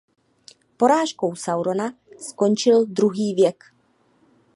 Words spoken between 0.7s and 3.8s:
Porážkou Saurona skončil druhý věk.